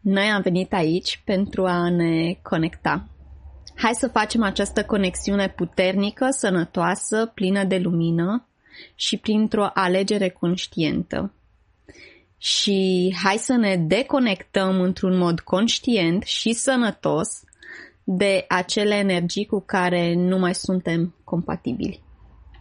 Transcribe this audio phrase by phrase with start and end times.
[0.00, 3.08] Noi am venit aici pentru a ne conecta.
[3.74, 8.46] Hai să facem această conexiune puternică, sănătoasă, plină de lumină
[8.94, 11.32] și printr-o alegere conștientă.
[12.38, 17.28] Și hai să ne deconectăm într-un mod conștient și sănătos
[18.04, 22.02] de acele energii cu care nu mai suntem compatibili.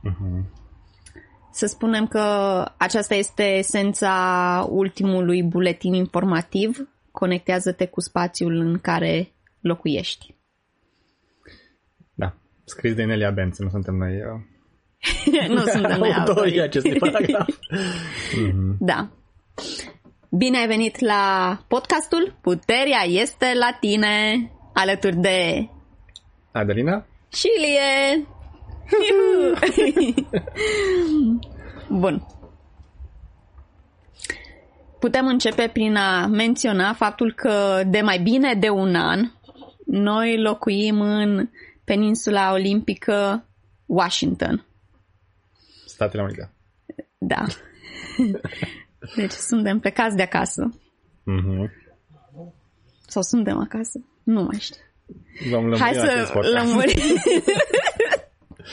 [0.04, 0.57] Uh-huh.
[1.58, 2.22] Să spunem că
[2.78, 6.90] aceasta este esența ultimului buletin informativ.
[7.12, 9.32] Conectează-te cu spațiul în care
[9.62, 10.36] locuiești.
[12.14, 14.18] Da, scris de Nelia Benz, nu suntem noi.
[14.18, 14.46] Eu.
[15.56, 17.48] nu suntem noi autorii acestui paragraf.
[17.48, 18.78] mm-hmm.
[18.92, 19.10] Da.
[20.30, 25.70] Bine ai venit la podcastul Puterea este la tine, alături de
[26.52, 28.28] Adelina și Ilie.
[32.02, 32.26] Bun.
[35.00, 39.32] Putem începe prin a menționa faptul că de mai bine de un an
[39.86, 41.50] noi locuim în
[41.84, 43.46] peninsula olimpică
[43.86, 44.66] Washington.
[45.86, 46.52] Statele Unite.
[47.18, 47.46] Da.
[49.16, 50.80] Deci suntem plecați de acasă.
[51.22, 51.72] Mm-hmm.
[53.08, 54.06] Sau suntem acasă?
[54.24, 54.82] Nu mai știu.
[55.50, 57.00] Vom Hai să lămurim.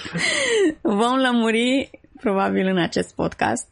[1.00, 3.69] Vom lămuri probabil în acest podcast.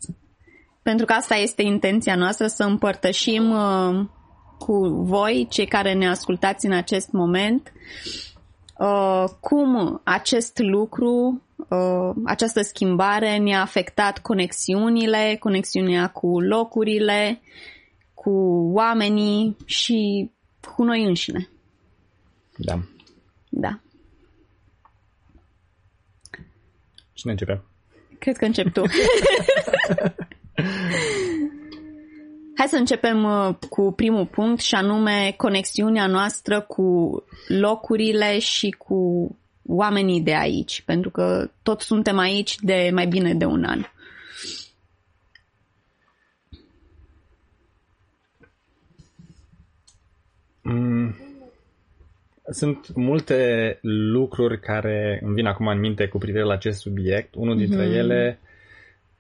[0.82, 4.06] Pentru că asta este intenția noastră, să împărtășim uh,
[4.58, 7.72] cu voi, cei care ne ascultați în acest moment,
[8.78, 17.40] uh, cum acest lucru, uh, această schimbare ne-a afectat conexiunile, conexiunea cu locurile,
[18.14, 18.30] cu
[18.72, 20.30] oamenii și
[20.74, 21.48] cu noi înșine.
[22.56, 22.78] Da.
[23.48, 23.80] Da.
[27.22, 27.62] Cine începe?
[28.18, 28.82] Cred că încep tu.
[32.56, 39.30] Hai să începem uh, cu primul punct și anume conexiunea noastră cu locurile și cu
[39.66, 43.84] oamenii de aici, pentru că tot suntem aici de mai bine de un an.
[52.52, 53.78] Sunt multe
[54.12, 57.34] lucruri care îmi vin acum în minte cu privire la acest subiect.
[57.34, 57.96] Unul dintre mm-hmm.
[57.96, 58.40] ele,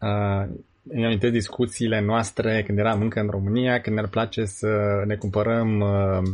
[0.00, 0.48] uh,
[0.88, 5.80] îmi amintesc discuțiile noastre când eram încă în România, când ne-ar place să ne cumpărăm
[5.80, 6.30] uh,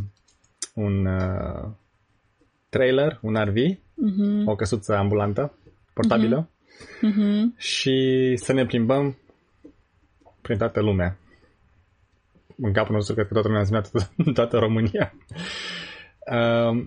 [0.73, 1.69] un uh,
[2.69, 4.45] trailer, un RV, mm-hmm.
[4.45, 5.53] o căsuță ambulantă,
[5.93, 6.49] portabilă,
[6.79, 7.57] mm-hmm.
[7.57, 9.17] și să ne plimbăm
[10.41, 11.17] prin toată lumea.
[12.57, 15.13] În capul nostru, cred că toată lumea a zis toată, toată România.
[16.31, 16.85] Uh,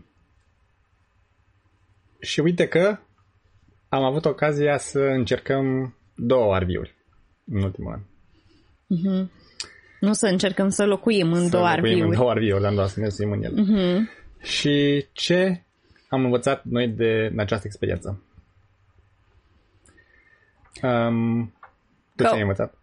[2.20, 2.98] și uite că
[3.88, 6.94] am avut ocazia să încercăm două arviuri
[7.44, 8.00] în ultimul an.
[8.96, 9.30] Uh-huh.
[10.00, 12.00] Nu să încercăm să locuim în să două arviuri.
[12.00, 13.62] în două arviuri, dar doar să ne simțim în ele.
[13.62, 14.22] Uh-huh.
[14.42, 15.62] Și ce
[16.08, 18.22] am învățat noi de în această experiență?
[20.82, 21.54] Um,
[22.16, 22.74] tu ce ai învățat?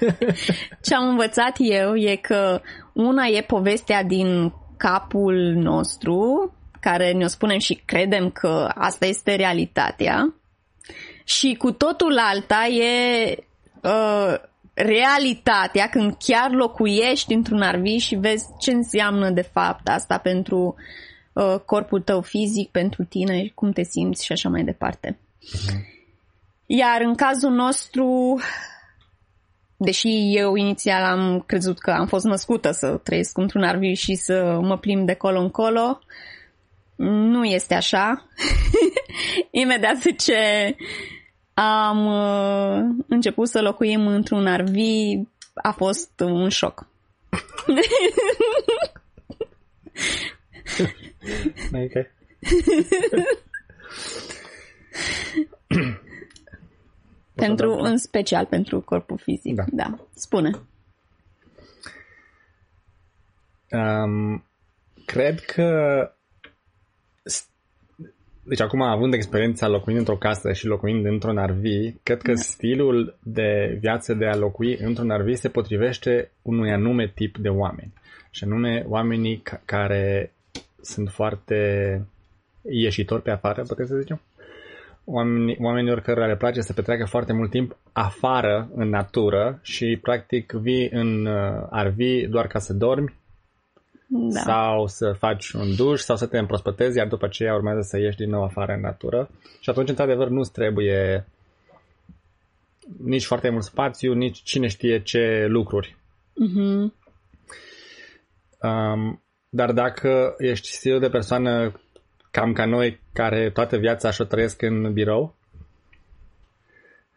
[0.84, 2.60] ce am învățat eu e că
[2.92, 10.34] una e povestea din capul nostru, care ne-o spunem și credem că asta este realitatea,
[11.24, 13.36] și cu totul alta e
[13.82, 14.34] uh,
[14.74, 20.74] realitatea când chiar locuiești într-un arvi și vezi ce înseamnă de fapt asta pentru
[21.32, 25.18] uh, corpul tău fizic, pentru tine, cum te simți și așa mai departe.
[25.18, 25.94] Uh-huh.
[26.66, 28.38] Iar în cazul nostru,
[29.76, 34.58] deși eu inițial am crezut că am fost născută să trăiesc într-un arvi și să
[34.62, 36.00] mă plimb de colo în colo,
[36.96, 38.28] nu este așa.
[39.50, 40.76] Imediat ce
[41.54, 44.76] am uh, început să locuim într-un RV,
[45.54, 46.86] a fost un șoc.
[51.72, 52.06] ok.
[57.36, 59.64] pentru, în special pentru corpul fizic, da.
[59.72, 59.98] da.
[60.14, 60.50] Spune.
[63.70, 64.44] Um,
[65.04, 65.70] cred că
[68.48, 71.64] deci acum având experiența locuind într-o casă și locuind într-un RV,
[72.02, 72.40] cred că da.
[72.40, 77.92] stilul de viață de a locui într-un RV se potrivește unui anume tip de oameni.
[78.30, 80.32] Și anume oamenii ca- care
[80.80, 82.00] sunt foarte
[82.62, 84.20] ieșitori pe afară, puteți să zicem?
[85.08, 90.52] Oamenii, oamenilor care le place să petreacă foarte mult timp afară, în natură și practic
[90.52, 93.14] vii în uh, RV doar ca să dormi,
[94.06, 94.40] da.
[94.40, 98.16] sau să faci un duș sau să te împrospătezi, iar după aceea urmează să ieși
[98.16, 99.30] din nou afară în natură.
[99.60, 101.26] Și atunci, într-adevăr, nu-ți trebuie
[103.04, 105.96] nici foarte mult spațiu, nici cine știe ce lucruri.
[106.30, 106.92] Mm-hmm.
[108.62, 111.80] Um, dar dacă ești stilul de persoană
[112.36, 115.34] cam ca noi, care toată viața și-o trăiesc în birou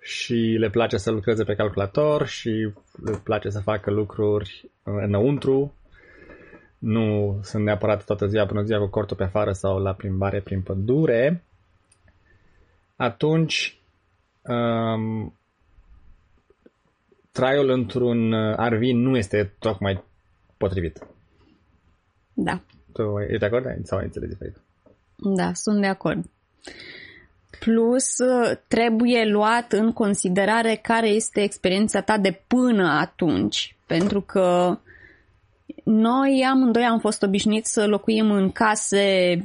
[0.01, 2.49] și le place să lucreze pe calculator și
[3.03, 5.73] le place să facă lucruri înăuntru,
[6.77, 10.61] nu sunt neapărat toată ziua până ziua cu cortul pe afară sau la plimbare prin
[10.61, 11.43] pădure,
[12.95, 13.79] atunci
[14.41, 15.33] um,
[17.31, 20.03] traiul într-un RV nu este tocmai
[20.57, 21.07] potrivit.
[22.33, 22.61] Da.
[22.93, 24.57] Tu ești de acord sau ai înțeles diferit?
[25.21, 26.25] Da, sunt de acord.
[27.59, 28.15] Plus,
[28.67, 33.75] trebuie luat în considerare care este experiența ta de până atunci.
[33.85, 34.79] Pentru că
[35.83, 39.37] noi amândoi am fost obișnuiți să locuim în case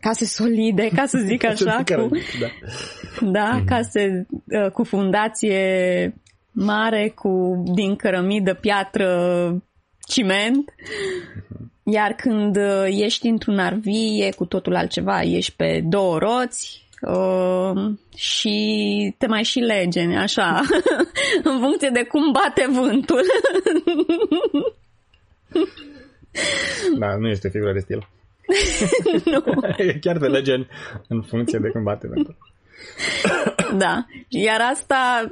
[0.00, 2.08] case solide, ca să zic așa, cu,
[2.40, 2.46] da,
[3.30, 3.64] da mm-hmm.
[3.66, 6.14] case uh, cu fundație
[6.52, 9.08] mare, cu din cărămidă, piatră,
[10.06, 10.74] ciment.
[11.84, 11.92] Mm-hmm.
[11.92, 13.86] Iar când uh, ești într-un RV
[14.20, 15.22] e cu totul altceva.
[15.22, 20.60] Ești pe două roți uh, și te mai și legeni, așa,
[21.50, 23.22] în funcție de cum bate vântul.
[26.98, 28.08] da, nu este figură de stil.
[29.32, 29.44] nu.
[30.00, 30.68] Chiar te legeni
[31.08, 32.36] în funcție de cum bate vântul.
[33.82, 35.30] da, iar asta,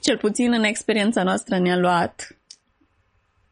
[0.00, 2.36] cel puțin în experiența noastră, ne-a luat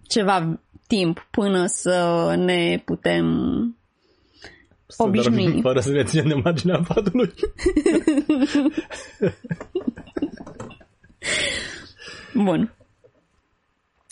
[0.08, 3.26] ceva timp până să ne putem
[4.86, 5.60] să obișnui.
[5.68, 7.34] fără să ne ținem de marginea patului.
[12.34, 12.74] Bun.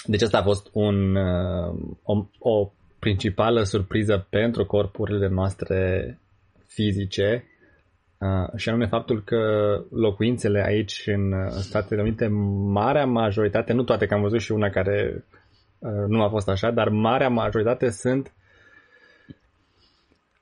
[0.04, 6.18] Deci asta a fost un, uh, o, o principală surpriză pentru corpurile noastre
[6.66, 7.44] fizice
[8.18, 9.40] uh, și anume faptul că
[9.90, 12.26] locuințele aici în Statele Unite,
[12.66, 15.41] marea majoritate, nu toate, că am văzut și una care Uh,
[16.06, 18.32] nu a fost așa, dar marea majoritate sunt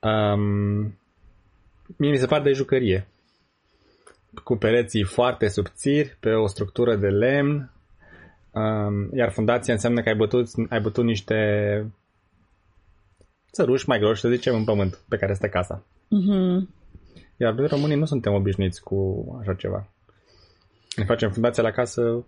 [0.01, 0.99] um,
[1.97, 3.07] mie mi se pare de jucărie
[4.43, 7.71] cu pereții foarte subțiri pe o structură de lemn
[8.51, 11.35] um, iar fundația înseamnă că ai bătut, ai bătut niște
[13.51, 15.83] țăruși mai groși, să zicem, în pământ pe care este casa.
[16.05, 16.79] Mm-hmm.
[17.37, 19.87] Iar noi românii nu suntem obișnuiți cu așa ceva.
[20.95, 22.25] Ne facem fundația la casă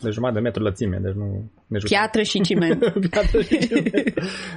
[0.00, 1.50] de jumătate de metru lățime, deci nu...
[1.66, 2.78] Ne Piatră și ciment.
[3.10, 4.14] Piatră și ciment.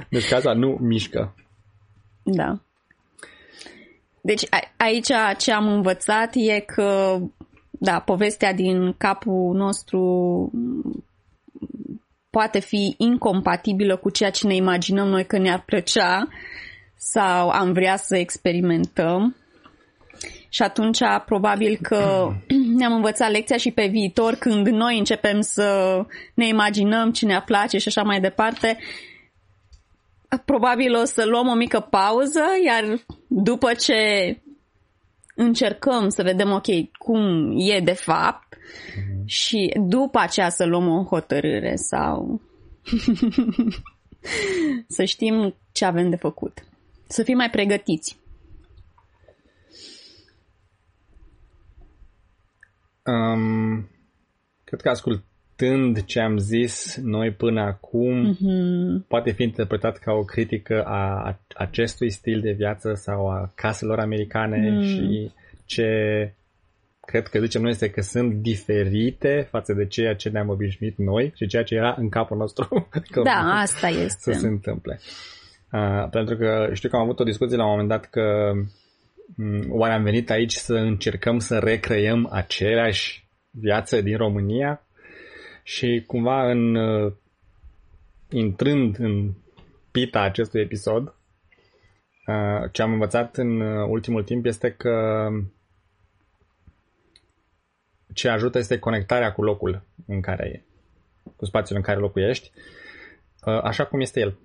[0.08, 1.34] Deci casa nu mișcă.
[2.22, 2.60] Da.
[4.20, 7.18] Deci a- aici ce am învățat e că,
[7.70, 10.00] da, povestea din capul nostru
[12.30, 16.28] poate fi incompatibilă cu ceea ce ne imaginăm noi că ne-ar plăcea
[16.96, 19.36] sau am vrea să experimentăm.
[20.52, 22.32] Și atunci probabil că
[22.78, 26.00] ne-am învățat lecția și pe viitor când noi începem să
[26.34, 28.78] ne imaginăm ce ne place și așa mai departe,
[30.44, 33.94] probabil o să luăm o mică pauză, iar după ce
[35.34, 36.66] încercăm să vedem, ok,
[36.98, 39.24] cum e de fapt mm-hmm.
[39.24, 42.40] și după aceea să luăm o hotărâre sau
[44.96, 46.64] să știm ce avem de făcut.
[47.06, 48.20] Să fim mai pregătiți.
[53.04, 53.88] Um,
[54.64, 59.06] cred că ascultând ce am zis noi până acum, mm-hmm.
[59.08, 64.70] poate fi interpretat ca o critică a acestui stil de viață sau a caselor americane
[64.70, 64.82] mm.
[64.82, 65.32] și
[65.64, 66.32] ce
[67.00, 71.32] cred că zicem noi este că sunt diferite față de ceea ce ne-am obișnuit noi
[71.34, 72.88] și ceea ce era în capul nostru.
[73.24, 74.32] da, asta este.
[74.32, 75.00] Să se întâmple.
[75.72, 78.68] Uh, pentru că știu că am avut o discuție la un moment dat că Mm,
[79.68, 84.86] oare am venit aici să încercăm să recreăm aceleași viață din România?
[85.62, 87.12] Și cumva în uh,
[88.30, 89.32] intrând în
[89.90, 95.28] pita acestui episod, uh, ce am învățat în uh, ultimul timp este că
[98.14, 100.62] ce ajută este conectarea cu locul în care e,
[101.36, 102.50] cu spațiul în care locuiești,
[103.62, 104.38] așa cum este el.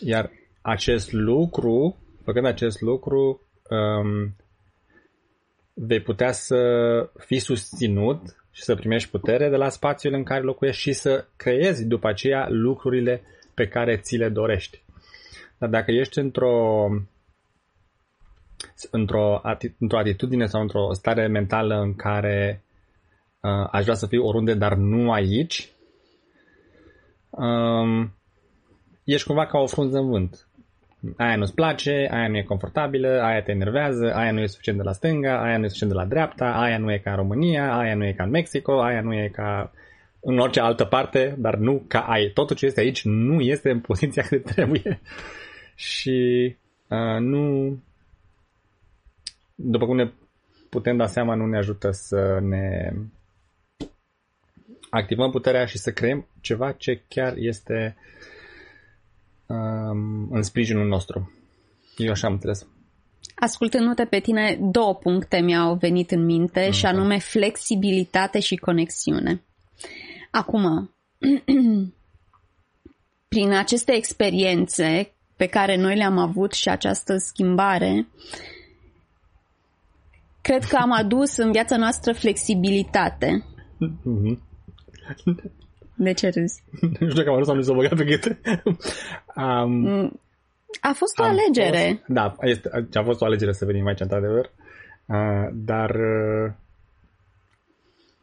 [0.00, 4.36] Iar acest lucru, făcând acest lucru, um,
[5.74, 6.58] vei putea să
[7.18, 11.86] fii susținut și să primești putere de la spațiul în care locuiești și să creezi
[11.86, 13.22] după aceea lucrurile
[13.54, 14.82] pe care ți le dorești.
[15.58, 16.88] Dar dacă ești într-o
[18.90, 19.40] într-o,
[19.78, 22.64] într-o atitudine sau într-o stare mentală în care
[23.40, 25.72] uh, aș vrea să fiu oriunde, dar nu aici,
[27.30, 28.14] um,
[29.04, 30.46] ești cumva ca o frunză în vânt
[31.16, 34.84] aia nu-ți place, aia nu e confortabilă, aia te enervează, aia nu e suficient de
[34.84, 37.76] la stânga, aia nu e suficient de la dreapta, aia nu e ca în România,
[37.76, 39.72] aia nu e ca în Mexico, aia nu e ca
[40.20, 42.30] în orice altă parte, dar nu ca ai.
[42.34, 45.00] Totul ce este aici nu este în poziția cât trebuie.
[45.74, 46.56] și
[46.88, 47.76] uh, nu...
[49.54, 50.10] După cum ne
[50.70, 52.92] putem da seama, nu ne ajută să ne
[54.90, 58.02] activăm puterea și să creăm ceva ce chiar este um,
[60.30, 61.32] în sprijinul nostru.
[61.96, 62.66] Eu așa am înțeles.
[63.34, 66.72] Ascultându-te pe tine, două puncte mi-au venit în minte okay.
[66.72, 69.42] și anume flexibilitate și conexiune.
[70.30, 70.90] Acum,
[73.28, 78.06] prin aceste experiențe pe care noi le-am avut și această schimbare,
[80.40, 83.44] cred că am adus în viața noastră flexibilitate.
[83.76, 84.38] Mm-hmm.
[85.96, 86.62] De ce râzi?
[86.80, 88.24] nu știu dacă am adus sau nu s-o băgat pe gât.
[89.36, 90.20] um,
[90.80, 91.86] a fost o alegere.
[91.88, 94.50] Fost, da, este, a fost o alegere să venim aici, într-adevăr.
[95.06, 96.52] Uh, dar uh,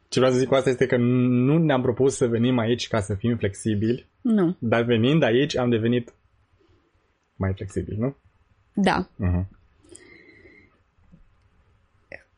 [0.08, 3.00] ce vreau să zic cu asta este că nu ne-am propus să venim aici ca
[3.00, 4.10] să fim flexibili.
[4.22, 4.56] Nu.
[4.60, 6.14] Dar venind aici am devenit
[7.36, 8.16] mai flexibil, nu?
[8.74, 9.08] Da.
[9.08, 9.46] Uh-huh.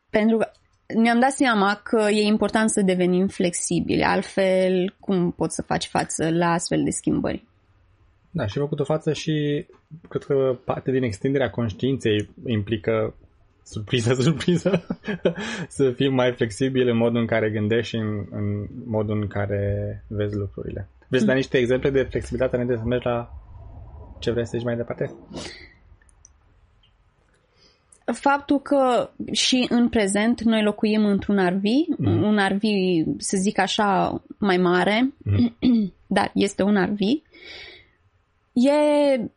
[0.09, 0.51] Pentru că
[0.95, 6.29] ne-am dat seama că e important să devenim flexibili, altfel cum poți să faci față
[6.29, 7.43] la astfel de schimbări?
[8.31, 9.65] Da, și făcut o față și
[10.09, 13.15] cred că parte din extinderea conștiinței implică
[13.63, 14.85] surpriză, surpriză,
[15.67, 20.03] să fii mai flexibil în modul în care gândești și în, în modul în care
[20.07, 20.89] vezi lucrurile.
[21.07, 23.29] Vrei să dai niște exemple de flexibilitate înainte să mergi la
[24.19, 25.11] ce vrei să zici mai departe?
[28.05, 31.63] Faptul că și în prezent noi locuim într-un RV,
[31.97, 32.23] mm.
[32.23, 32.61] un RV,
[33.17, 35.55] să zic așa, mai mare, mm.
[36.07, 36.99] dar este un RV,
[38.53, 39.31] e,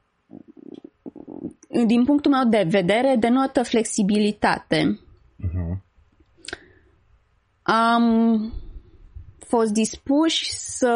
[1.86, 5.00] din punctul meu de vedere, denotă flexibilitate.
[5.44, 5.84] Uh-huh.
[7.62, 8.04] Am
[9.38, 10.94] fost dispuși să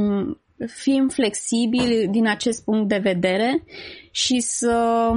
[0.82, 3.64] fim flexibili din acest punct de vedere
[4.10, 5.10] și să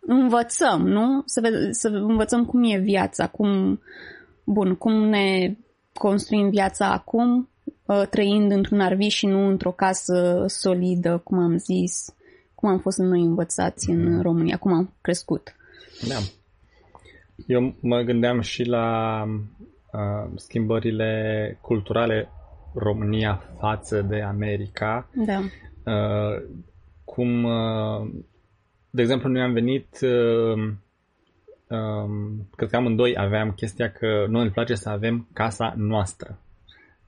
[0.00, 1.22] învățăm, nu?
[1.26, 3.80] Să, ve- să învățăm cum e viața, cum,
[4.44, 5.56] bun, cum ne
[5.92, 7.50] construim viața acum,
[7.90, 12.14] Uh, trăind într-un arvi și nu într-o casă solidă, cum am zis,
[12.54, 14.22] cum am fost noi învățați în mhm.
[14.22, 15.56] România, cum am crescut.
[16.08, 16.14] Da.
[17.46, 19.24] Eu mă gândeam și la
[19.92, 22.28] uh, schimbările culturale
[22.74, 25.08] România față de America.
[25.14, 25.38] Da.
[25.92, 26.42] Uh,
[27.04, 28.08] cum, uh,
[28.90, 30.72] de exemplu, noi am venit, uh,
[31.68, 36.38] um, cred că amândoi aveam chestia că noi îmi place să avem casa noastră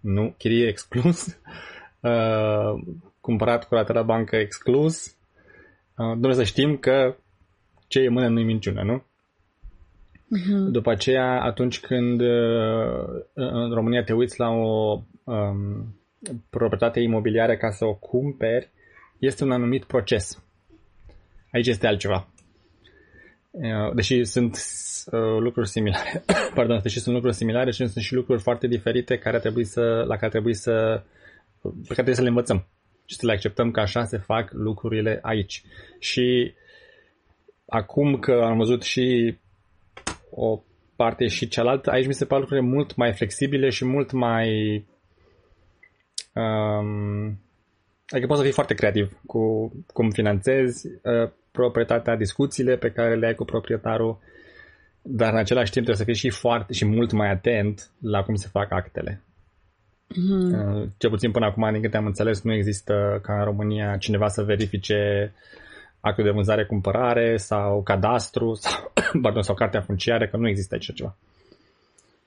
[0.02, 1.26] nu, chirie exclus,
[2.00, 2.82] uh,
[3.20, 5.14] cumpărat cu la bancă exclus, uh,
[5.96, 7.16] Domnule să știm că
[7.88, 9.02] ce e mână nu-i minciună, nu?
[10.38, 10.70] Uh-huh.
[10.70, 16.00] După aceea, atunci când uh, în România te uiți la o um,
[16.50, 18.70] proprietate imobiliară ca să o cumperi,
[19.18, 20.42] este un anumit proces.
[21.52, 22.28] Aici este altceva.
[23.50, 24.56] Uh, deși sunt
[25.06, 29.38] uh, lucruri similare, pardon, deși sunt lucruri similare și sunt și lucruri foarte diferite care
[29.38, 31.02] trebuie să, la care trebuie să,
[31.62, 32.66] pe care trebuie să le învățăm
[33.04, 35.62] și să le acceptăm că așa se fac lucrurile aici.
[35.98, 36.54] Și
[37.66, 39.36] acum că am văzut și
[40.30, 40.62] o
[40.96, 44.74] parte și cealaltă, aici mi se par lucrurile mult mai flexibile și mult mai
[46.32, 47.40] um,
[48.06, 53.26] adică poți să fii foarte creativ cu cum finanțezi uh, proprietatea, discuțiile pe care le
[53.26, 54.18] ai cu proprietarul,
[55.02, 58.34] dar în același timp trebuie să fii și foarte și mult mai atent la cum
[58.34, 59.22] se fac actele.
[60.12, 60.88] Mm-hmm.
[60.96, 64.42] Cel puțin până acum, din câte am înțeles, nu există ca în România cineva să
[64.42, 65.32] verifice
[66.00, 68.92] actul de vânzare-cumpărare sau cadastru sau,
[69.22, 71.16] pardon, sau cartea funciară, că nu există aici ceva.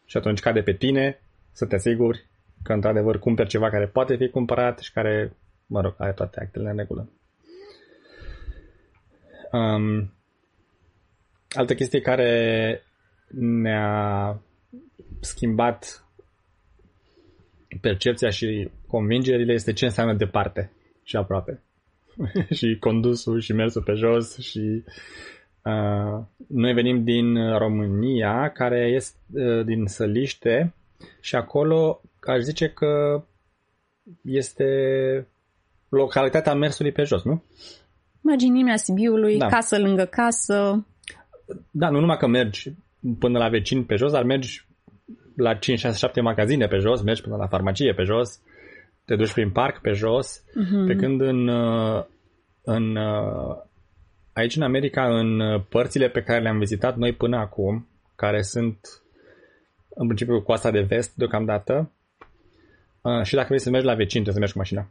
[0.06, 1.20] Și atunci cade pe tine
[1.52, 2.26] să te asiguri
[2.64, 5.34] că într-adevăr cumperi ceva care poate fi cumpărat și care,
[5.66, 7.10] mă rog, are toate actele în regulă.
[9.56, 10.14] Um,
[11.50, 12.82] altă chestie care
[13.28, 14.42] ne-a
[15.20, 16.06] schimbat
[17.82, 20.72] percepția și convingerile este ce înseamnă departe
[21.04, 21.62] și aproape.
[22.58, 24.84] și condusul și mersul pe jos și
[25.64, 30.74] uh, noi venim din România, care este uh, din Săliște
[31.20, 33.24] și acolo aș zice că
[34.22, 34.66] este
[35.90, 37.44] localitatea mersului pe jos, nu?
[38.26, 39.48] Marginimea Sibiului, da.
[39.48, 40.86] casă lângă casă.
[41.72, 42.72] Da, nu numai că mergi
[43.20, 44.68] până la vecini pe jos, dar mergi
[45.36, 48.40] la 5, 6, 7 magazine pe jos, mergi până la farmacie pe jos,
[49.06, 50.88] te duci prin parc pe jos, uh-huh.
[50.88, 51.48] pe când în,
[52.64, 52.98] în
[54.34, 58.80] aici în America, în părțile pe care le-am vizitat noi până acum, care sunt
[59.90, 61.92] în principiu coasta de vest deocamdată,
[63.02, 64.88] uh, și dacă vrei să mergi la vecin, trebuie să mergi cu mașina.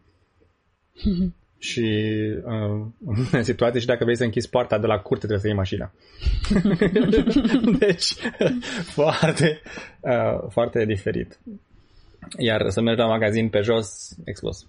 [1.59, 2.11] și
[2.45, 2.87] uh,
[3.33, 5.93] în situație și dacă vrei să închizi poarta de la curte, trebuie să iei mașina.
[7.87, 8.15] deci,
[8.99, 9.61] foarte,
[10.01, 11.39] uh, foarte diferit.
[12.39, 14.67] Iar să mergi la magazin pe jos, explos.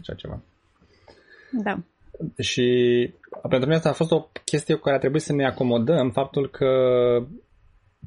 [0.00, 0.42] Așa ceva.
[1.50, 1.82] Da.
[2.38, 2.64] Și
[3.40, 6.50] pentru mine asta a fost o chestie cu care a trebuit să ne acomodăm faptul
[6.50, 6.68] că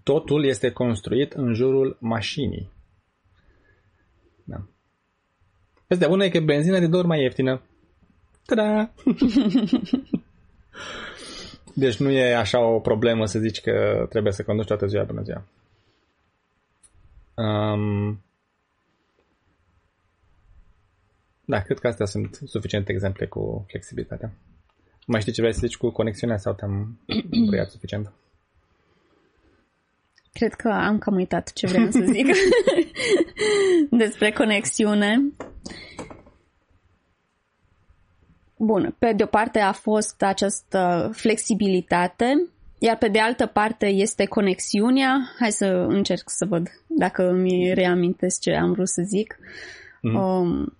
[0.04, 2.72] totul este construit în jurul mașinii.
[4.44, 4.68] Da.
[5.88, 7.62] Vestea bună e că benzina de două ori mai ieftină.
[8.46, 8.90] Ta-da!
[11.74, 15.22] deci nu e așa o problemă să zici că trebuie să conduci toată ziua până
[15.22, 15.44] ziua.
[17.36, 18.24] Um,
[21.46, 24.32] da, cred că astea sunt suficiente exemple cu flexibilitatea.
[25.08, 27.00] Mai știi ce vrei să zici cu conexiunea sau te-am
[27.50, 28.12] băiat suficient?
[30.34, 32.28] Cred că am cam uitat ce vreau să zic
[34.04, 35.32] despre conexiune.
[38.66, 42.48] Bun, pe de o parte a fost această flexibilitate,
[42.80, 45.34] iar pe de altă parte este conexiunea.
[45.40, 49.36] Hai să încerc să văd dacă mi reamintesc ce am vrut să zic.
[49.36, 50.14] Mm-hmm.
[50.14, 50.78] Um,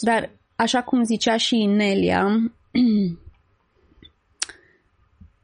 [0.00, 2.26] dar, așa cum zicea și Nelia,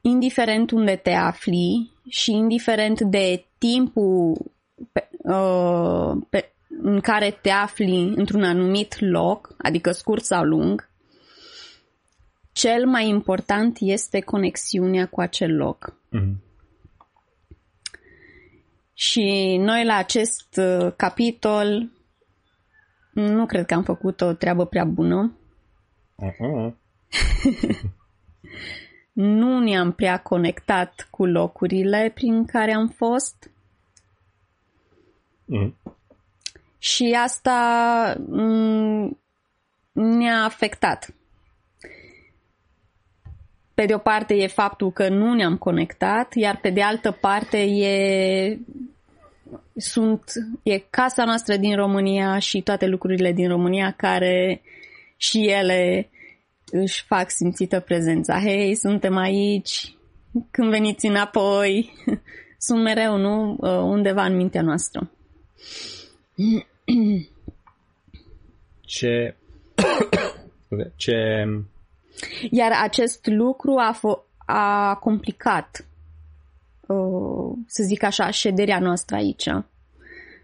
[0.01, 4.53] indiferent unde te afli și indiferent de timpul
[4.93, 10.91] pe, uh, pe, în care te afli într-un anumit loc, adică scurt sau lung,
[12.53, 15.97] cel mai important este conexiunea cu acel loc.
[16.17, 16.51] Mm-hmm.
[18.95, 21.91] Și noi la acest uh, capitol
[23.13, 25.37] nu cred că am făcut o treabă prea bună.
[26.17, 26.75] Uh-huh.
[29.13, 33.51] nu ne-am prea conectat cu locurile prin care am fost.
[35.49, 35.73] Uh-huh.
[36.79, 39.21] Și asta mm,
[39.93, 41.15] ne-a afectat.
[43.83, 47.59] Pe de o parte e faptul că nu ne-am conectat, iar pe de altă parte
[47.59, 48.59] e
[49.77, 54.63] sunt, e casa noastră din România și toate lucrurile din România care
[55.17, 56.11] și ele
[56.71, 58.41] își fac simțită prezența.
[58.41, 59.95] Hei, suntem aici,
[60.51, 61.93] când veniți înapoi,
[62.67, 63.57] sunt mereu, nu?
[63.61, 65.11] Uh, undeva în mintea noastră.
[68.81, 69.37] Ce...
[70.97, 71.45] Ce...
[72.51, 75.87] Iar acest lucru a, f- a complicat
[76.93, 79.47] Uh, să zic așa, șederea noastră aici.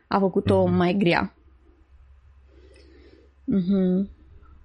[0.07, 0.77] A făcut-o mm-hmm.
[0.77, 1.35] mai grea.
[3.55, 4.09] Mm-hmm.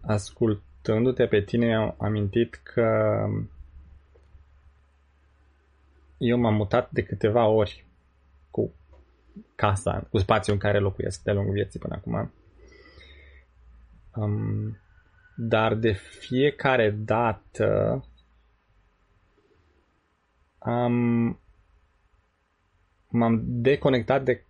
[0.01, 3.17] Ascultându-te pe tine, am amintit că
[6.17, 7.85] eu m-am mutat de câteva ori
[8.51, 8.71] cu
[9.55, 12.31] casa, cu spațiul în care locuiesc de-a lungul vieții până acum.
[14.15, 14.77] Um,
[15.35, 18.03] dar de fiecare dată
[20.59, 21.37] am
[23.13, 24.43] m-am deconectat de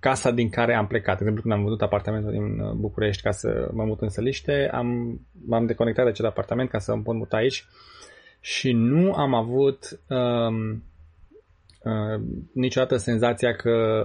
[0.00, 1.18] casa din care am plecat.
[1.18, 4.70] De exemplu, când am văzut apartamentul din uh, București ca să mă mut în Săliște,
[4.72, 7.66] am, m-am deconectat de acel apartament ca să mă pot muta aici
[8.40, 10.70] și nu am avut um,
[11.82, 12.20] uh,
[12.52, 14.04] niciodată senzația că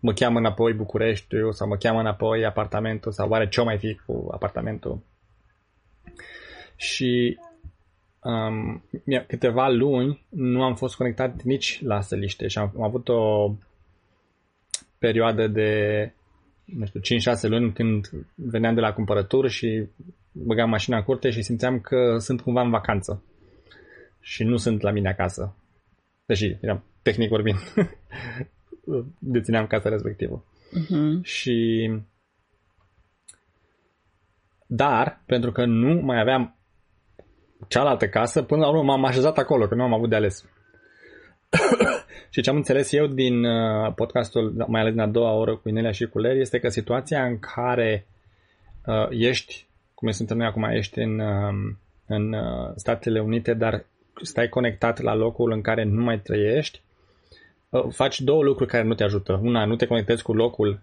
[0.00, 4.28] mă cheamă înapoi București sau mă cheamă înapoi apartamentul sau oare ce mai fi cu
[4.30, 5.02] apartamentul.
[6.76, 7.38] Și
[8.22, 8.84] um,
[9.26, 13.54] câteva luni nu am fost conectat nici la săliște și am, am avut o
[14.98, 16.12] perioadă de
[16.64, 19.86] nu știu, 5-6 luni când veneam de la cumpărături și
[20.32, 23.22] băgam mașina în curte și simțeam că sunt cumva în vacanță
[24.20, 25.56] și nu sunt la mine acasă.
[26.26, 27.58] Deși, eram tehnic vorbind,
[29.18, 30.44] dețineam casa respectivă.
[30.70, 31.22] Uh-huh.
[31.22, 31.90] Și
[34.66, 36.56] dar, pentru că nu mai aveam
[37.68, 40.44] cealaltă casă, până la urmă m-am așezat acolo, că nu am avut de ales.
[42.32, 45.68] și ce am înțeles eu din uh, podcastul, mai ales din a doua oră cu
[45.68, 48.06] Inelia și cu Leri, este că situația în care
[48.86, 51.74] uh, ești, cum suntem noi acum, ești în, uh,
[52.06, 53.84] în uh, Statele Unite, dar
[54.22, 56.80] stai conectat la locul în care nu mai trăiești,
[57.68, 59.40] uh, faci două lucruri care nu te ajută.
[59.42, 60.82] Una, nu te conectezi cu locul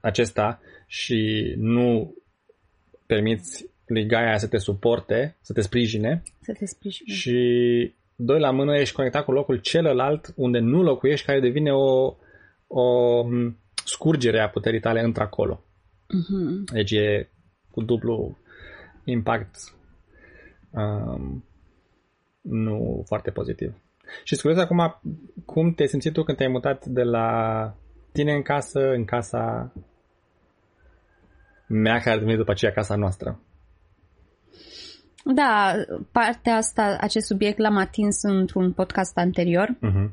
[0.00, 2.14] acesta și nu
[3.06, 6.22] permiți ligaia să te suporte, să te sprijine.
[6.40, 7.14] Să te sprijine.
[7.14, 12.14] Și doi la mână ești conectat cu locul celălalt unde nu locuiești, care devine o,
[12.66, 13.24] o
[13.84, 15.64] scurgere a puterii tale într-acolo.
[16.04, 16.72] Uh-huh.
[16.72, 17.28] Deci e
[17.70, 18.38] cu dublu
[19.04, 19.56] impact
[20.70, 21.44] um,
[22.40, 23.74] nu foarte pozitiv.
[24.24, 25.00] Și scurios acum
[25.44, 27.74] cum te-ai simțit tu când te-ai mutat de la
[28.12, 29.72] tine în casă, în casa
[31.66, 33.40] mea care devine după aceea casa noastră.
[35.34, 35.74] Da,
[36.12, 39.76] partea asta, acest subiect l-am atins într-un podcast anterior.
[39.82, 40.10] Uh-huh.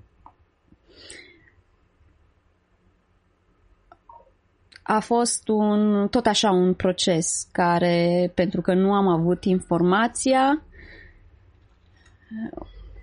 [4.84, 10.62] A fost un, tot așa un proces care, pentru că nu am avut informația,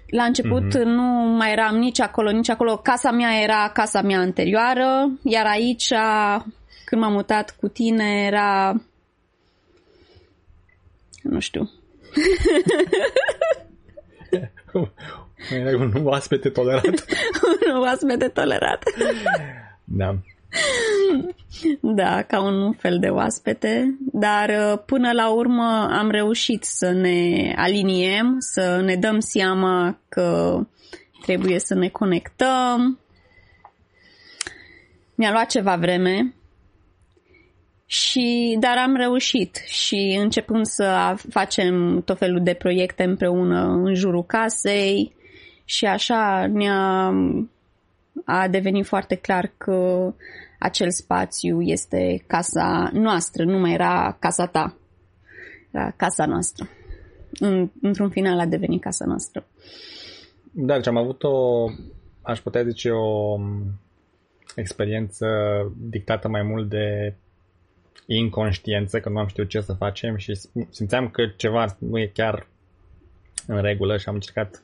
[0.07, 0.85] la început uh-huh.
[0.85, 1.03] nu
[1.37, 2.77] mai eram nici acolo, nici acolo.
[2.77, 5.92] Casa mea era casa mea anterioară, iar aici,
[6.85, 8.81] când m-am mutat cu tine, era...
[11.23, 11.70] Nu știu.
[15.79, 16.85] Un oaspete tolerat.
[17.68, 18.83] un oaspete tolerat.
[19.85, 20.16] da.
[21.81, 27.53] Da, ca un fel de oaspete, dar uh, până la urmă am reușit să ne
[27.57, 30.59] aliniem, să ne dăm seama că
[31.23, 32.99] trebuie să ne conectăm.
[35.14, 36.35] Mi-a luat ceva vreme,
[37.92, 44.24] și, dar am reușit și începând să facem tot felul de proiecte împreună în jurul
[44.24, 45.14] casei
[45.64, 47.12] și așa ne-a
[48.24, 50.12] a devenit foarte clar că
[50.59, 54.76] acel spațiu este casa noastră, nu mai era casa ta.
[55.70, 56.68] Era casa noastră.
[57.40, 59.46] În, într-un final a devenit casa noastră.
[60.53, 61.64] Da, deci am avut o,
[62.22, 63.38] aș putea zice, o
[64.55, 65.26] experiență
[65.76, 67.14] dictată mai mult de
[68.07, 72.46] inconștiență, că nu am știut ce să facem și simțeam că ceva nu e chiar
[73.46, 74.62] în regulă și am încercat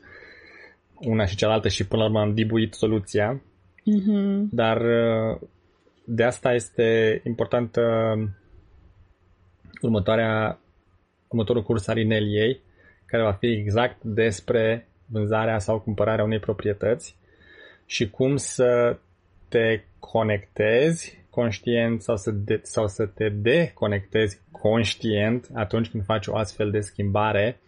[0.94, 3.42] una și cealaltă și până la urmă am dibuit soluția.
[3.80, 4.42] Mm-hmm.
[4.50, 4.82] Dar
[6.04, 7.82] de asta este importantă
[9.80, 10.58] următoarea,
[11.28, 12.60] următorul curs al Ineliei,
[13.06, 17.16] care va fi exact despre vânzarea sau cumpărarea unei proprietăți
[17.86, 18.98] și cum să
[19.48, 26.36] te conectezi conștient sau să, de, sau să te deconectezi conștient atunci când faci o
[26.36, 27.60] astfel de schimbare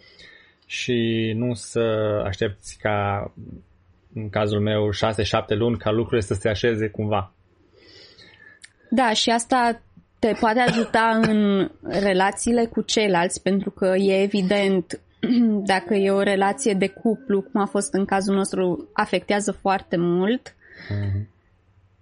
[0.67, 1.81] și nu să
[2.25, 3.31] aștepți ca
[4.15, 4.95] în cazul meu 6-7
[5.49, 7.33] luni ca lucrurile să se așeze cumva.
[8.91, 9.81] Da, și asta
[10.19, 15.01] te poate ajuta în relațiile cu ceilalți, pentru că e evident,
[15.73, 20.55] dacă e o relație de cuplu, cum a fost în cazul nostru, afectează foarte mult.
[20.55, 21.37] Uh-huh.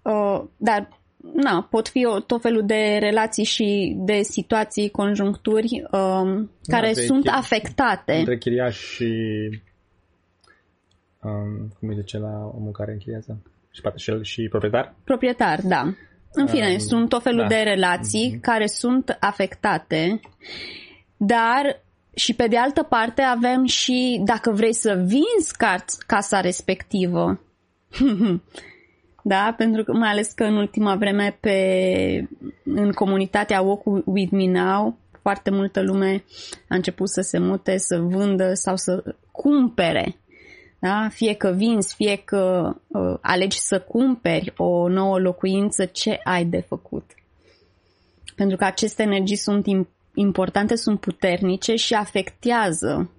[0.01, 6.51] Uh, dar na, pot fi o, tot felul de relații și de situații, conjuncturi um,
[6.63, 8.13] care da, sunt chi- afectate.
[8.13, 9.13] Între chiriaș și
[11.23, 13.41] um, cum îi zice la omul care închiriază?
[13.71, 14.95] Și, și, și proprietar?
[15.03, 15.93] Proprietar, da.
[16.31, 17.47] În fine, um, sunt tot felul da.
[17.47, 18.41] de relații mm-hmm.
[18.41, 20.19] care sunt afectate,
[21.17, 21.81] dar
[22.15, 25.57] și pe de altă parte avem și dacă vrei să vinzi
[26.05, 27.39] casa respectivă.
[29.27, 29.53] da?
[29.57, 32.27] Pentru că mai ales că în ultima vreme pe,
[32.63, 36.23] în comunitatea Walk With Me Now foarte multă lume
[36.69, 40.15] a început să se mute, să vândă sau să cumpere.
[40.79, 41.07] Da?
[41.11, 46.59] Fie că vinzi, fie că uh, alegi să cumperi o nouă locuință, ce ai de
[46.59, 47.11] făcut?
[48.35, 49.65] Pentru că aceste energii sunt
[50.13, 53.11] importante, sunt puternice și afectează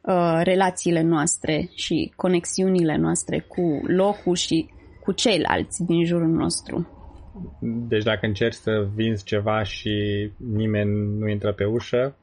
[0.00, 4.68] uh, relațiile noastre și conexiunile noastre cu locul și
[5.02, 6.88] cu ceilalți din jurul nostru.
[7.60, 12.14] Deci dacă încerci să vinzi ceva și nimeni nu intră pe ușă,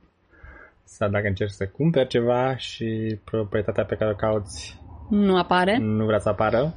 [0.83, 6.05] sau dacă încerci să cumperi ceva și proprietatea pe care o cauți nu apare, nu
[6.05, 6.73] vrea să apară,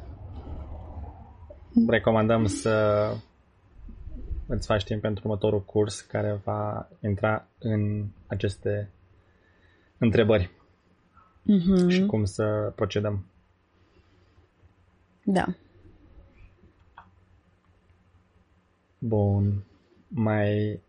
[1.88, 3.06] recomandăm să
[4.46, 8.90] îți faci timp pentru următorul curs care va intra în aceste
[9.98, 10.50] întrebări
[11.42, 11.88] mm-hmm.
[11.88, 13.24] și cum să procedăm.
[15.24, 15.44] Da.
[19.04, 19.64] Bun.
[20.08, 20.80] Mai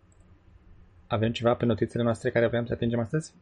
[1.08, 3.34] avem ceva pe notițele noastre care vrem să atingem astăzi?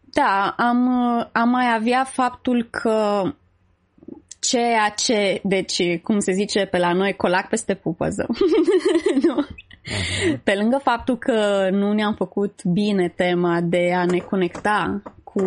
[0.00, 0.88] Da, am,
[1.32, 3.22] am mai avea faptul că
[4.40, 8.26] ceea ce, deci, cum se zice pe la noi, colac peste pupăză.
[9.26, 9.42] nu.
[9.42, 10.42] Uh-huh.
[10.42, 15.42] Pe lângă faptul că nu ne-am făcut bine tema de a ne conecta cu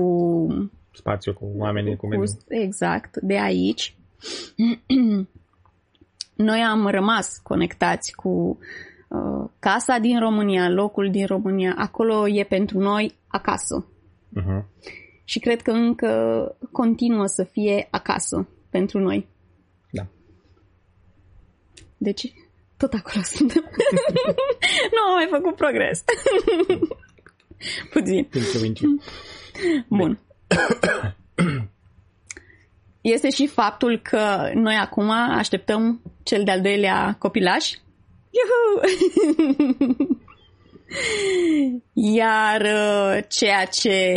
[0.98, 2.28] spațiu cu oamenii, cu mediul.
[2.48, 3.96] Exact, de aici.
[6.36, 8.58] Noi am rămas conectați cu
[9.08, 11.74] uh, casa din România, locul din România.
[11.78, 13.86] Acolo e pentru noi acasă.
[14.42, 14.66] Uh-huh.
[15.24, 19.28] Și cred că încă continuă să fie acasă pentru noi.
[19.92, 20.06] Da.
[21.98, 22.34] Deci,
[22.78, 23.64] tot acolo suntem.
[24.94, 26.04] nu am mai făcut progres.
[27.94, 28.30] Puțin.
[29.88, 30.20] Bun.
[30.48, 31.18] Bine.
[33.14, 37.72] este și faptul că noi acum așteptăm cel de-al doilea copilaș.
[38.30, 38.82] Iuhu!
[41.94, 44.14] Iar uh, ceea ce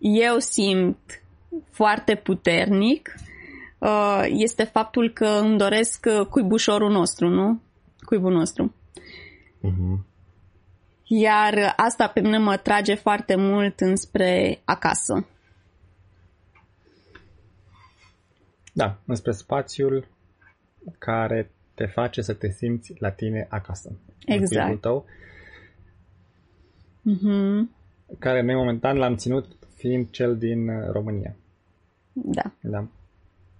[0.00, 1.22] eu simt
[1.70, 3.14] foarte puternic
[3.78, 7.60] uh, este faptul că îmi doresc uh, cuibușorul nostru, nu?
[7.98, 8.74] Cuibul nostru.
[9.62, 10.12] Uh-huh.
[11.06, 15.26] Iar asta pe mine mă trage foarte mult înspre acasă.
[18.76, 20.08] Da, înspre spațiul
[20.98, 23.92] care te face să te simți la tine acasă.
[24.26, 24.80] Exact.
[24.80, 25.04] Tău,
[27.00, 27.82] mm-hmm.
[28.18, 31.36] Care noi momentan l-am ținut fiind cel din uh, România.
[32.12, 32.52] Da.
[32.60, 32.88] Da.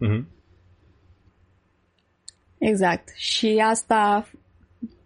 [0.01, 0.25] Mm-hmm.
[2.59, 3.09] Exact.
[3.15, 4.31] Și asta,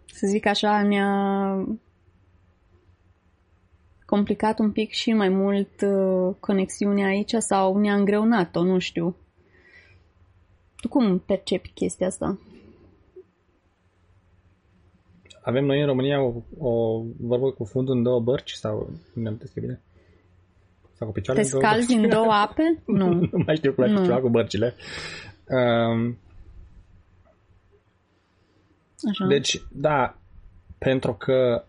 [0.05, 1.65] să zic așa, ne-a
[4.05, 9.15] complicat un pic și mai mult uh, conexiunea aici sau ne-a îngreunat-o, nu știu.
[10.81, 12.37] Tu cum percepi chestia asta?
[15.41, 19.37] Avem noi în România o, o vorbă cu fundul în două bărci sau nu am
[19.59, 19.81] bine?
[20.93, 22.81] Sau cu picioarele Te scalzi două în două ape?
[22.85, 23.13] Nu.
[23.31, 24.75] nu mai știu cum ai ceva cu bărcile.
[25.49, 26.17] Um,
[29.09, 29.25] Așa.
[29.27, 30.17] Deci, da,
[30.77, 31.65] pentru că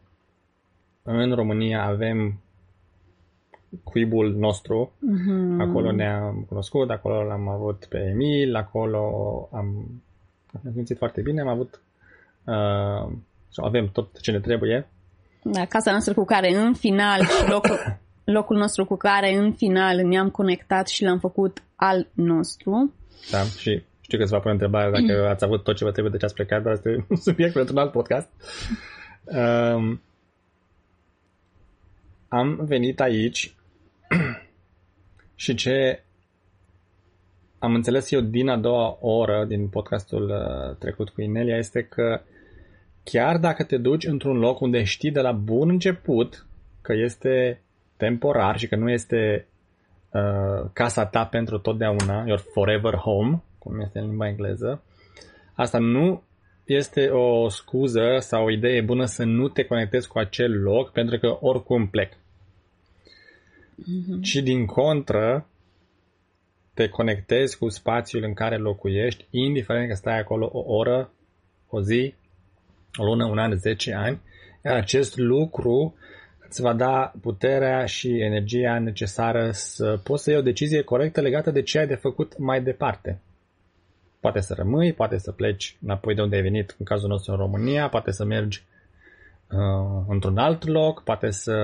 [1.03, 2.41] în România avem
[3.85, 5.61] cuibul nostru, mm-hmm.
[5.61, 8.99] acolo ne-am cunoscut, acolo l-am avut pe Emil, acolo
[9.53, 9.67] am,
[10.65, 11.81] am simțit foarte bine, am avut
[12.45, 13.13] uh,
[13.49, 14.89] sau avem tot ce ne trebuie.
[15.43, 17.99] Da, casa noastră cu care în final și locul,
[18.37, 22.95] locul nostru cu care în final ne-am conectat și l-am făcut al nostru.
[23.31, 26.13] Da, și știu că se va pune întrebarea dacă ați avut tot ce vă trebuie
[26.13, 28.29] de ce ați plecat, dar este un subiect pentru un alt podcast.
[29.25, 30.01] Um,
[32.29, 33.55] am venit aici
[35.41, 36.03] și ce
[37.59, 42.21] am înțeles eu din a doua oră din podcastul uh, trecut cu Inelia este că
[43.05, 46.47] chiar dacă te duci într-un loc unde știi de la bun început
[46.81, 47.61] că este
[47.97, 49.47] temporar și că nu este
[50.11, 54.83] uh, casa ta pentru totdeauna, your forever home, cum este în limba engleză,
[55.55, 56.23] asta nu
[56.65, 61.19] este o scuză sau o idee bună să nu te conectezi cu acel loc pentru
[61.19, 62.13] că oricum plec.
[63.81, 64.21] Mm-hmm.
[64.23, 65.47] Ci din contră,
[66.75, 71.13] te conectezi cu spațiul în care locuiești, indiferent că stai acolo o oră,
[71.69, 72.15] o zi,
[72.97, 74.21] o lună, un an, 10 ani,
[74.65, 75.95] iar acest lucru
[76.49, 81.51] îți va da puterea și energia necesară să poți să iei o decizie corectă legată
[81.51, 83.21] de ce ai de făcut mai departe.
[84.21, 87.39] Poate să rămâi, poate să pleci înapoi de unde ai venit, în cazul nostru în
[87.39, 88.65] România, poate să mergi
[89.51, 91.55] uh, într-un alt loc, poate să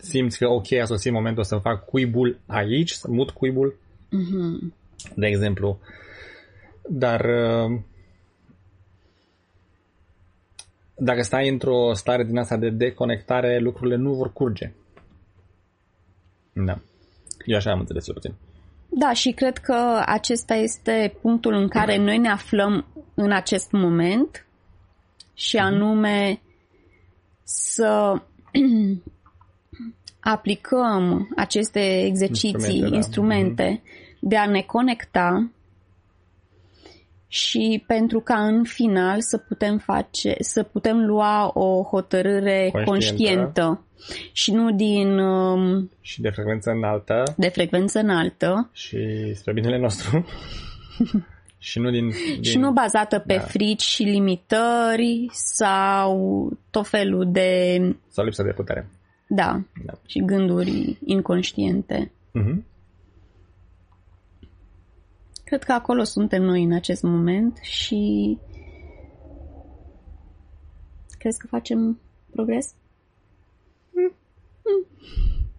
[0.00, 4.74] simți că ok, a sosit momentul să fac cuibul aici, să mut cuibul, mm-hmm.
[5.14, 5.78] de exemplu.
[6.88, 7.80] Dar uh,
[10.94, 14.72] dacă stai într-o stare din asta de deconectare, lucrurile nu vor curge.
[16.52, 16.80] Da.
[17.44, 18.34] Eu așa am înțeles eu puțin.
[18.88, 24.46] Da, și cred că acesta este punctul în care noi ne aflăm în acest moment
[25.34, 25.64] și mhm.
[25.64, 26.40] anume
[27.42, 28.14] să
[30.20, 32.96] aplicăm aceste exerciții, instrumente, da.
[32.96, 33.82] instrumente
[34.20, 35.50] de a ne conecta
[37.28, 43.84] și pentru ca în final să putem face, să putem lua o hotărâre conștientă, conștientă.
[44.32, 47.22] Și nu din um, și de frecvență înaltă.
[47.36, 48.70] de frecvență înaltă.
[48.72, 48.98] Și
[49.34, 50.24] spre binele nostru.
[51.62, 53.40] Și nu din, din și nu bazată pe da.
[53.40, 57.78] frici și limitări sau tot felul de
[58.08, 58.88] sau lipsa de putere
[59.32, 59.92] da, da.
[60.06, 62.62] și gânduri inconștiente uh-huh.
[65.50, 68.38] Cred că acolo suntem noi în acest moment și
[71.18, 72.74] crezi că facem progres?
[73.90, 74.14] Mm.
[74.64, 74.86] Mm.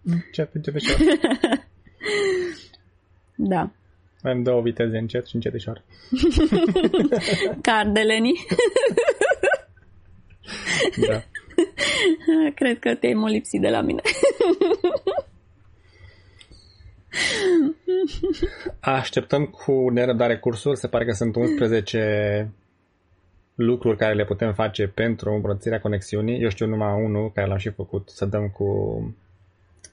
[0.02, 0.98] Încet, încet, încet.
[3.36, 3.70] da.
[4.22, 5.84] Avem două viteze, încet și încetișor.
[7.62, 8.32] Cardeleni.
[11.08, 11.22] da.
[12.54, 14.00] Cred că te-ai molipsit de la mine.
[18.80, 20.76] Așteptăm cu nerăbdare cursul.
[20.76, 22.52] Se pare că sunt 11
[23.54, 26.42] lucruri care le putem face pentru îmbunătățirea conexiunii.
[26.42, 28.64] Eu știu numai unul care l-am și făcut, să dăm cu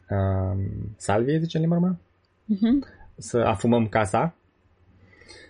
[0.10, 2.00] um, salvie, zice în limba română?
[2.54, 2.98] Uh-huh.
[3.18, 4.36] Să afumăm casa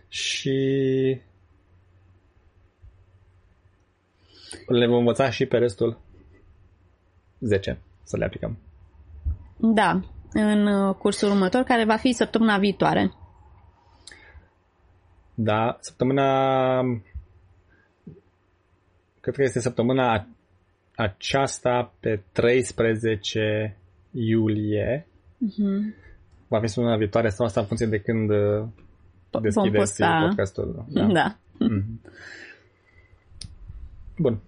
[0.08, 0.58] și
[4.68, 6.00] le vom învăța și pe restul
[7.40, 8.58] 10 să le aplicăm.
[9.58, 10.00] Da,
[10.34, 13.14] în uh, cursul următor, care va fi săptămâna viitoare.
[15.36, 16.82] Da, săptămâna...
[19.22, 20.28] Cred că este săptămâna
[20.96, 23.78] aceasta pe 13
[24.12, 25.08] iulie.
[25.08, 25.96] Uh-huh.
[26.48, 28.68] Va fi săptămâna viitoare sau asta în funcție de când uh,
[29.42, 30.26] deschideți posta.
[30.28, 30.86] podcastul.
[30.88, 31.06] Da.
[31.06, 31.38] da.
[31.58, 32.02] Mhm.
[34.22, 34.42] Bun.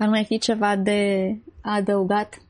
[0.00, 2.42] Ar mai fi ceva de adăugat?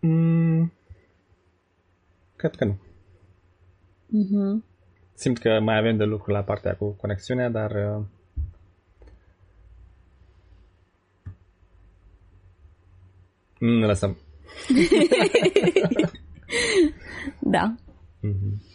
[0.00, 0.72] Mm,
[2.36, 2.78] cred că nu.
[4.06, 4.64] Mhm.
[5.14, 8.04] Simt că mai avem de lucru la partea cu conexiunea, dar uh,
[13.58, 14.16] nu ne lăsăm.
[17.40, 17.74] Da.
[18.20, 18.67] Mhm.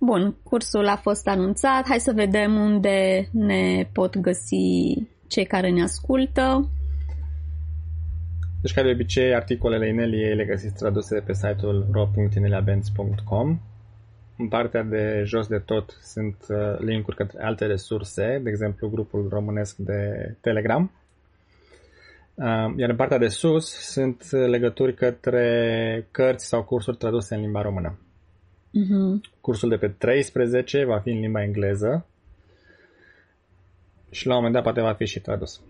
[0.00, 1.86] Bun, cursul a fost anunțat.
[1.88, 4.94] Hai să vedem unde ne pot găsi
[5.26, 6.70] cei care ne ascultă.
[8.60, 13.60] Deci, ca de obicei, articolele Ineliei le găsiți traduse de pe site-ul ro.ineliabenz.com.
[14.38, 19.28] În partea de jos de tot sunt uh, linkuri către alte resurse, de exemplu grupul
[19.30, 20.92] românesc de Telegram.
[22.34, 22.44] Uh,
[22.76, 27.98] Iar în partea de sus sunt legături către cărți sau cursuri traduse în limba română.
[28.70, 29.22] Mhm.
[29.40, 32.06] Cursul de pe 13 va fi în limba engleză
[34.10, 35.60] și la un moment dat poate va fi și tradus.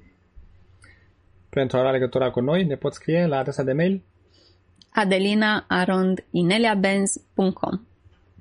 [1.49, 4.03] Pentru a lua legătura cu noi, ne poți scrie la adresa de mail
[4.91, 7.81] adelina.ineliabenz.com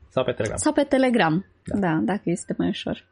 [0.10, 0.58] sau pe Telegram.
[0.58, 1.46] Sau pe Telegram.
[1.64, 1.78] Da.
[1.78, 3.06] da, dacă este mai ușor.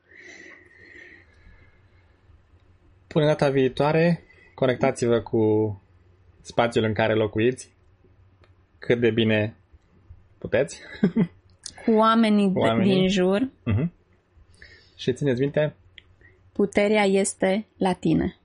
[3.08, 5.82] Până data viitoare, conectați-vă cu
[6.42, 7.74] spațiul în care locuiți
[8.80, 9.56] cât de bine
[10.38, 10.82] puteți
[11.86, 12.94] Cu oamenii, Cu oamenii.
[12.96, 13.92] din jur, Mhm.
[14.96, 15.74] și țineți minte
[16.52, 18.36] puterea este la tine.